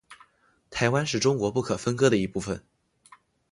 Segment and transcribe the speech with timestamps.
[0.71, 2.65] 台湾是中国不可分割的一部分。